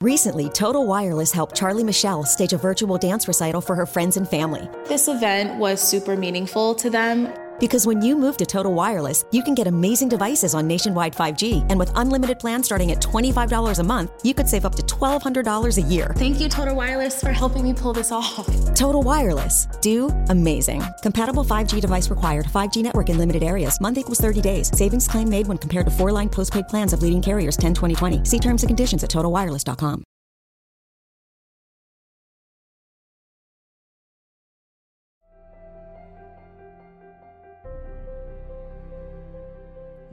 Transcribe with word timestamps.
Recently, 0.00 0.48
Total 0.50 0.84
Wireless 0.84 1.32
helped 1.32 1.56
Charlie 1.56 1.84
Michelle 1.84 2.24
stage 2.24 2.52
a 2.52 2.58
virtual 2.58 2.98
dance 2.98 3.28
recital 3.28 3.60
for 3.60 3.74
her 3.76 3.86
friends 3.86 4.16
and 4.16 4.28
family. 4.28 4.68
This 4.86 5.08
event 5.08 5.58
was 5.58 5.80
super 5.80 6.16
meaningful 6.16 6.74
to 6.74 6.90
them. 6.90 7.32
Because 7.58 7.86
when 7.86 8.02
you 8.02 8.16
move 8.16 8.36
to 8.36 8.44
Total 8.44 8.72
Wireless, 8.72 9.24
you 9.32 9.42
can 9.42 9.54
get 9.54 9.66
amazing 9.66 10.10
devices 10.10 10.54
on 10.54 10.66
nationwide 10.66 11.14
5G, 11.14 11.64
and 11.70 11.78
with 11.78 11.90
unlimited 11.94 12.38
plans 12.38 12.66
starting 12.66 12.92
at 12.92 13.00
$25 13.00 13.78
a 13.78 13.82
month, 13.82 14.10
you 14.22 14.34
could 14.34 14.48
save 14.48 14.64
up 14.66 14.74
to 14.74 14.82
$1,200 14.82 15.78
a 15.78 15.82
year. 15.82 16.12
Thank 16.16 16.40
you, 16.40 16.48
Total 16.48 16.74
Wireless, 16.74 17.20
for 17.20 17.32
helping 17.32 17.62
me 17.62 17.72
pull 17.72 17.94
this 17.94 18.12
off. 18.12 18.46
Total 18.74 19.02
Wireless. 19.02 19.66
Do 19.80 20.08
amazing. 20.28 20.82
Compatible 21.02 21.44
5G 21.44 21.80
device 21.80 22.10
required. 22.10 22.46
5G 22.46 22.82
network 22.82 23.08
in 23.08 23.18
limited 23.18 23.42
areas. 23.42 23.80
Month 23.80 23.98
equals 23.98 24.20
30 24.20 24.40
days. 24.40 24.70
Savings 24.76 25.08
claim 25.08 25.28
made 25.30 25.46
when 25.46 25.58
compared 25.58 25.86
to 25.86 25.90
four 25.90 26.12
line 26.12 26.28
postpaid 26.28 26.68
plans 26.68 26.92
of 26.92 27.02
leading 27.02 27.22
carriers 27.22 27.56
10 27.56 27.74
2020. 27.74 28.24
See 28.24 28.38
terms 28.38 28.62
and 28.62 28.68
conditions 28.68 29.02
at 29.02 29.10
totalwireless.com. 29.10 30.04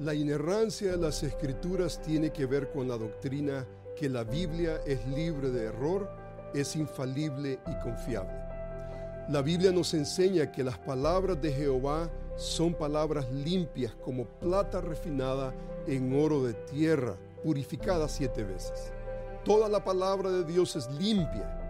La 0.01 0.15
inerrancia 0.15 0.93
de 0.93 0.97
las 0.97 1.21
escrituras 1.21 2.01
tiene 2.01 2.31
que 2.31 2.47
ver 2.47 2.71
con 2.71 2.87
la 2.87 2.97
doctrina 2.97 3.67
que 3.95 4.09
la 4.09 4.23
Biblia 4.23 4.81
es 4.83 5.05
libre 5.05 5.51
de 5.51 5.65
error, 5.65 6.09
es 6.55 6.75
infalible 6.75 7.59
y 7.67 7.83
confiable. 7.83 8.33
La 9.29 9.43
Biblia 9.43 9.71
nos 9.71 9.93
enseña 9.93 10.51
que 10.51 10.63
las 10.63 10.79
palabras 10.79 11.39
de 11.39 11.53
Jehová 11.53 12.09
son 12.35 12.73
palabras 12.73 13.31
limpias 13.31 13.93
como 14.03 14.25
plata 14.25 14.81
refinada 14.81 15.53
en 15.85 16.19
oro 16.19 16.41
de 16.41 16.55
tierra, 16.55 17.15
purificada 17.43 18.09
siete 18.09 18.43
veces. 18.43 18.91
Toda 19.45 19.69
la 19.69 19.83
palabra 19.83 20.31
de 20.31 20.43
Dios 20.43 20.75
es 20.75 20.89
limpia. 20.89 21.60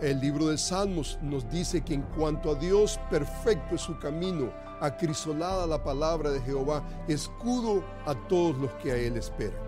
El 0.00 0.20
libro 0.20 0.46
de 0.46 0.58
Salmos 0.58 1.18
nos 1.22 1.50
dice 1.50 1.80
que 1.80 1.94
en 1.94 2.02
cuanto 2.02 2.52
a 2.52 2.54
Dios, 2.54 3.00
perfecto 3.10 3.74
es 3.74 3.80
su 3.80 3.98
camino, 3.98 4.52
acrisolada 4.80 5.66
la 5.66 5.82
palabra 5.82 6.30
de 6.30 6.40
Jehová, 6.40 6.84
escudo 7.08 7.82
a 8.06 8.14
todos 8.28 8.56
los 8.58 8.70
que 8.74 8.92
a 8.92 8.96
él 8.96 9.16
esperan. 9.16 9.58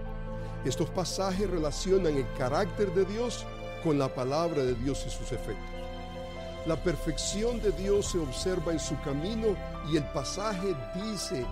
Estos 0.64 0.88
pasajes 0.90 1.50
relacionan 1.50 2.16
el 2.16 2.32
carácter 2.38 2.94
de 2.94 3.06
Dios 3.06 3.44
con 3.82 3.98
la 3.98 4.14
palabra 4.14 4.62
de 4.62 4.74
Dios 4.74 5.04
y 5.04 5.10
sus 5.10 5.32
efectos. 5.32 5.66
La 6.64 6.76
perfección 6.76 7.60
de 7.60 7.72
Dios 7.72 8.06
se 8.12 8.18
observa 8.18 8.70
en 8.70 8.78
su 8.78 9.00
camino 9.00 9.56
y 9.90 9.96
el 9.96 10.04
pasaje 10.12 10.76
dice 10.94 11.44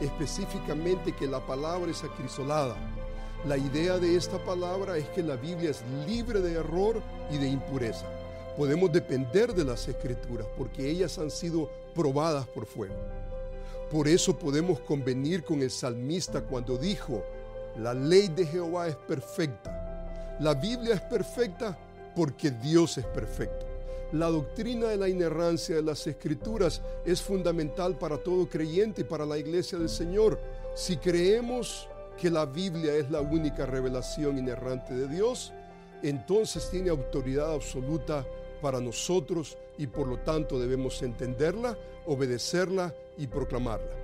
específicamente 0.00 1.14
que 1.14 1.26
la 1.26 1.40
palabra 1.40 1.90
es 1.90 2.02
acrisolada. 2.02 2.74
La 3.46 3.58
idea 3.58 3.98
de 3.98 4.16
esta 4.16 4.42
palabra 4.42 4.96
es 4.96 5.06
que 5.10 5.22
la 5.22 5.36
Biblia 5.36 5.68
es 5.68 5.82
libre 6.06 6.40
de 6.40 6.54
error 6.54 7.02
y 7.30 7.36
de 7.36 7.46
impureza. 7.46 8.06
Podemos 8.56 8.90
depender 8.90 9.52
de 9.52 9.64
las 9.64 9.86
escrituras 9.86 10.46
porque 10.56 10.88
ellas 10.88 11.18
han 11.18 11.30
sido 11.30 11.68
probadas 11.94 12.46
por 12.46 12.64
fuego. 12.64 12.94
Por 13.90 14.08
eso 14.08 14.38
podemos 14.38 14.80
convenir 14.80 15.44
con 15.44 15.60
el 15.60 15.70
salmista 15.70 16.40
cuando 16.40 16.78
dijo, 16.78 17.22
la 17.78 17.92
ley 17.92 18.28
de 18.28 18.46
Jehová 18.46 18.88
es 18.88 18.96
perfecta. 18.96 20.38
La 20.40 20.54
Biblia 20.54 20.94
es 20.94 21.02
perfecta 21.02 21.76
porque 22.16 22.50
Dios 22.50 22.96
es 22.96 23.04
perfecto. 23.04 23.66
La 24.12 24.30
doctrina 24.30 24.86
de 24.86 24.96
la 24.96 25.08
inerrancia 25.08 25.76
de 25.76 25.82
las 25.82 26.06
escrituras 26.06 26.80
es 27.04 27.20
fundamental 27.20 27.98
para 27.98 28.16
todo 28.16 28.48
creyente 28.48 29.02
y 29.02 29.04
para 29.04 29.26
la 29.26 29.36
iglesia 29.36 29.76
del 29.76 29.90
Señor. 29.90 30.40
Si 30.74 30.96
creemos 30.96 31.88
que 32.20 32.30
la 32.30 32.46
Biblia 32.46 32.94
es 32.94 33.10
la 33.10 33.20
única 33.20 33.66
revelación 33.66 34.38
inerrante 34.38 34.94
de 34.94 35.08
Dios, 35.08 35.52
entonces 36.02 36.70
tiene 36.70 36.90
autoridad 36.90 37.52
absoluta 37.52 38.24
para 38.60 38.80
nosotros 38.80 39.56
y 39.78 39.86
por 39.86 40.06
lo 40.06 40.18
tanto 40.18 40.58
debemos 40.58 41.02
entenderla, 41.02 41.76
obedecerla 42.06 42.94
y 43.18 43.26
proclamarla. 43.26 44.03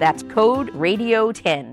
That's 0.00 0.22
code 0.22 0.74
radio 0.74 1.30
10 1.30 1.68